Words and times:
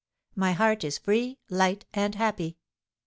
My 0.33 0.53
heart 0.53 0.83
is 0.83 0.97
free, 0.97 1.37
light, 1.47 1.85
and 1.93 2.15
happy. 2.15 2.57